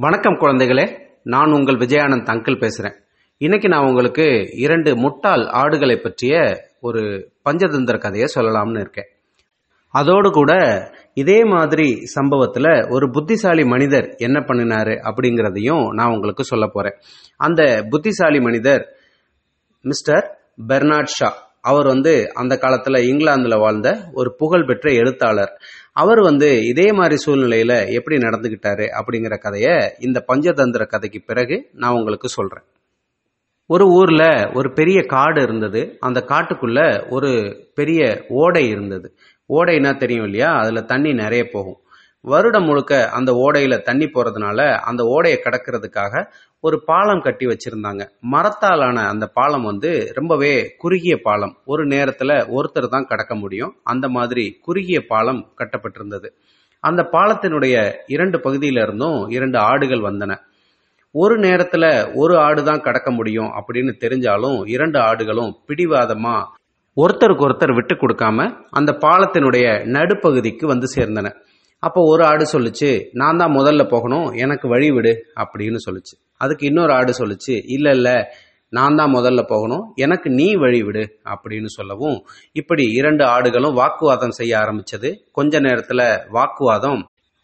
[0.00, 3.00] வணக்கம் குழந்தைகளே நான் உங்கள் விஜயானந்த் அங்கிள் பேசுகிறேன்
[3.36, 9.04] இன்னைக்கு நான் உங்களுக்கு இரண்டு முட்டாள் ஆடுகளை பற்றிய ஒரு பஞ்சதந்திர கதையை சொல்லலாம்னு இருக்கேன்.
[9.90, 10.52] அதோடு கூட
[11.14, 16.98] இதே மாதிரி சம்பவத்தில் ஒரு புத்திசாலி மனிதர் என்ன பண்ணினாரு அப்படிங்கிறதையும் நான் உங்களுக்கு சொல்ல போகிறேன்
[17.36, 18.86] அந்த புத்திசாலி மனிதர்
[19.80, 20.38] மிஸ்டர்
[20.68, 21.49] பெர்னாட் ஷா.
[21.60, 25.60] அவர் வந்து அந்த காலத்தில் இங்கிலாந்தில் வாழ்ந்த ஒரு புகழ்பெற்ற எழுத்தாளர்.
[25.92, 32.28] அவர் வந்து இதே மாதிரி சூழ்நிலையில் எப்படி நடந்துக்கிட்டாரு அப்படிங்கிற கதையை இந்த பஞ்சதந்திர கதைக்கு பிறகு நான் உங்களுக்கு
[32.28, 32.64] சொல்கிறேன்
[33.66, 35.96] ஒரு ஊரில் ஒரு பெரிய காடு இருந்தது.
[36.00, 37.30] அந்த காட்டுக்குள்ள ஒரு
[37.74, 39.14] பெரிய ஓடை இருந்தது.
[39.48, 40.52] ஓடைன்னா தெரியும் இல்லையா?
[40.52, 41.78] அதில் தண்ணி நிறைய போகும்.
[42.22, 46.24] வருடம் முழுக்க அந்த ஓடையில தண்ணி போறதுனால அந்த ஓடையை கடக்கிறதுக்காக
[46.60, 48.02] ஒரு பாலம் கட்டி வச்சிருந்தாங்க.
[48.20, 51.56] மரத்தாலான அந்த பாலம் வந்து ரொம்பவே குறுகிய பாலம்.
[51.64, 53.72] ஒரு நேரத்துல ஒருத்தர் தான் கடக்க முடியும்.
[53.82, 56.28] அந்த மாதிரி குறுகிய பாலம் கட்டப்பட்டிருந்தது.
[56.80, 60.36] அந்த பாலத்தினுடைய இரண்டு பகுதியில இருந்தும் இரண்டு ஆடுகள் வந்தன.
[61.12, 66.36] ஒரு நேரத்துல ஒரு ஆடு தான் கடக்க முடியும் அப்படின்னு தெரிஞ்சாலும் இரண்டு ஆடுகளும் பிடிவாதமா
[66.96, 71.28] ஒருத்தருக்கு ஒருத்தர் விட்டு கொடுக்காம அந்த பாலத்தினுடைய நடுப்பகுதிக்கு வந்து சேர்ந்தன.
[71.82, 76.14] அப்போ ஒரு ஆடு சொல்லுச்சு நான் தான் முதல்ல போகணும் எனக்கு வழி விடு அப்படின்னு சொல்லுச்சு.
[76.42, 78.16] அதுக்கு இன்னொரு ஆடு சொல்லுச்சு இல்லை இல்லை
[78.78, 82.18] நான் தான் முதல்ல போகணும் எனக்கு நீ வழி விடு அப்படின்னு சொல்லவும்
[82.60, 85.10] இப்படி இரண்டு ஆடுகளும் வாக்குவாதம் செய்ய ஆரம்பிச்சது.
[85.38, 86.04] கொஞ்ச நேரத்தில்
[86.36, 87.00] வாக்குவாதம்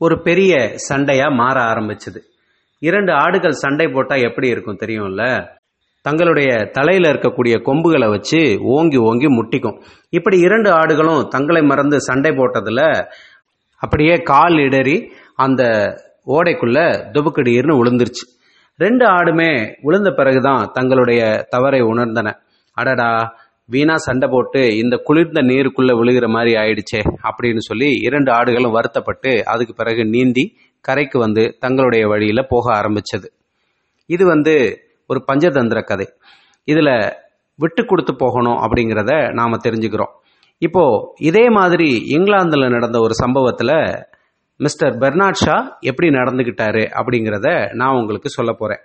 [0.00, 0.52] ஒரு பெரிய
[0.88, 2.20] சண்டையாக மாற ஆரம்பிச்சது.
[2.82, 5.24] இரண்டு ஆடுகள் சண்டை போட்டால் எப்படி இருக்கும் தெரியும்ல?
[6.06, 8.38] தங்களுடைய தலையில் இருக்கக்கூடிய கொம்புகளை வச்சு
[8.76, 9.76] ஓங்கி ஓங்கி முட்டிக்கும்.
[10.18, 12.86] இப்படி இரண்டு ஆடுகளும் தங்களை மறந்து சண்டை போட்டதில்
[13.80, 14.96] அப்படியே கால் இடறி
[15.36, 15.62] அந்த
[16.26, 16.78] ஓடைக்குள்ள
[17.14, 18.26] துபுக்கடிர்னு விழுந்துருச்சு
[18.78, 19.50] ரெண்டு ஆடுமே
[19.82, 22.28] விழுந்த பிறகுதான் தங்களுடைய தவறை உணர்ந்தன.
[22.76, 23.08] அடடா
[23.64, 29.74] வீணா சண்டை போட்டு இந்த குளிர்ந்த நீருக்குள்ள விழுகிற மாதிரி ஆயிடுச்சே அப்படின்னு சொல்லி இரண்டு ஆடுகளும் வருத்தப்பட்டு அதுக்கு
[29.74, 30.44] பிறகு நீந்தி
[30.80, 33.28] கரைக்கு வந்து தங்களுடைய வழியில போக ஆரம்பிச்சது.
[34.06, 34.54] இது வந்து
[35.06, 36.06] ஒரு பஞ்சதந்திர கதை.
[36.66, 36.90] இதுல
[37.56, 40.12] விட்டு கொடுத்து போகணும் அப்படிங்கிறத நாம தெரிஞ்சுக்கிறோம்.
[40.62, 40.82] இப்போ
[41.18, 43.76] இதே மாதிரி இங்கிலாந்தில் நடந்த ஒரு சம்பவத்தில்
[44.60, 48.82] மிஸ்டர் பெர்னாட் ஷா எப்படி நடந்துக்கிட்டாரு அப்படிங்கிறத நான் உங்களுக்கு சொல்ல போகிறேன்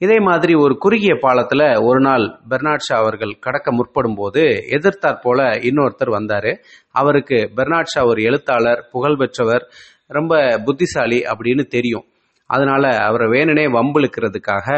[0.00, 4.42] இதே மாதிரி ஒரு குறுகிய பாலத்தில் ஒரு நாள் பெர்னாட் ஷா அவர்கள் கடக்க முற்படும் போது
[4.76, 6.50] எதிர்த்தாற் போல இன்னொருத்தர் வந்தார்.
[6.94, 9.64] அவருக்கு பெர்னாட் ஷா ஒரு எழுத்தாளர் புகழ்பெற்றவர்
[10.08, 10.34] ரொம்ப
[10.64, 12.06] புத்திசாலி அப்படின்னு தெரியும்.
[12.50, 14.68] அதனால அவரை வேணுனே வம்பிழுக்கிறதுக்காக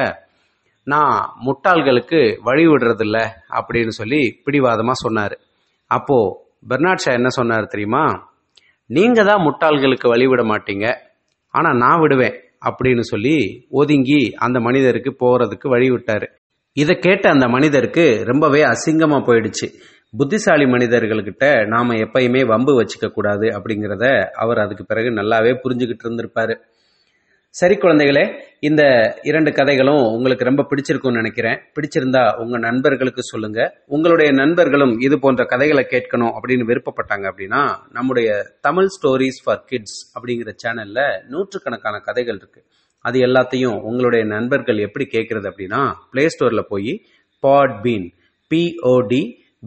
[0.86, 1.16] நான்
[1.46, 3.18] முட்டாள்களுக்கு வழி விடுறதில்ல
[3.58, 5.36] அப்படின்னு சொல்லி பிடிவாதமாக சொன்னார்.
[5.86, 8.04] அப்போ பெர்னாட் ஷா என்ன சொன்னார் தெரியுமா?
[8.86, 10.94] நீங்க தான் முட்டாள்களுக்கு வழி விட மாட்டீங்க.
[11.50, 12.36] ஆனா நான் விடுவேன்
[12.66, 16.26] அப்படின்னு சொல்லி ஒதுங்கி அந்த மனிதருக்கு போறதுக்கு வழி விட்டார்
[16.72, 19.66] இதை கேட்ட அந்த மனிதருக்கு ரொம்பவே அசிங்கமா போயிடுச்சு.
[20.16, 26.54] புத்திசாலி மனிதர்கள்கிட்ட நாம எப்பயுமே வம்பு வச்சுக்க கூடாது அப்படிங்கிறத அவர் அதுக்கு பிறகு நல்லாவே புரிஞ்சுக்கிட்டு இருந்திருப்பாரு.
[27.58, 28.22] சரி குழந்தைகளே
[28.60, 28.82] இந்த
[29.22, 31.58] இரண்டு கதைகளும் உங்களுக்கு ரொம்ப பிடிச்சிருக்கும்னு நினைக்கிறேன்.
[31.76, 33.60] பிடிச்சிருந்தா உங்க நண்பர்களுக்கு சொல்லுங்க.
[33.86, 37.62] உங்களுடைய நண்பர்களும் இது போன்ற கதைகளை கேட்கணும் அப்படின்னு விருப்பப்பட்டாங்க அப்படின்னா
[37.92, 38.28] நம்முடைய
[38.60, 42.60] தமிழ் ஸ்டோரிஸ் ஃபார் கிட்ஸ் அப்படிங்கிற சேனல்ல நூற்றுக்கணக்கான கதைகள் இருக்கு.
[43.00, 46.92] அது எல்லாத்தையும் உங்களுடைய நண்பர்கள் எப்படி கேட்கறது அப்படின்னா பிளே ஸ்டோர்ல போய்
[47.82, 48.06] Podbean
[48.50, 49.22] P O D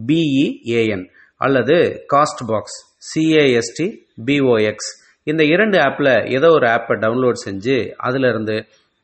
[0.06, 1.78] B E A N அல்லது
[2.46, 2.78] Castbox
[3.10, 3.86] C A S T
[4.26, 4.90] B O X
[5.30, 8.56] இந்த இரண்டு ஆப்பில் ஏதோ ஒரு ஆப்பை டவுன்லோட் செஞ்சு அதிலிருந்து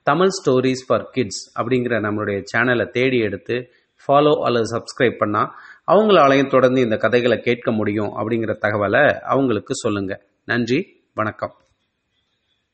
[0.07, 3.57] தமிழ் ஸ்டோரிஸ் ஃபார் கிட்ஸ் அப்படிங்கிற நம்மளுடைய சேனலை தேடி எடுத்து
[4.09, 5.51] ஃபாலோ அல்லது சப்ஸ்கிரைப் பண்ணால்
[5.87, 10.79] அவங்களாலையும் தொடர்ந்து இந்த கதைகளை கேட்க முடியும் அப்படிங்கிற தகவலை அவங்களுக்கு சொல்லுங்கள் நன்றி
[11.15, 11.55] வணக்கம்.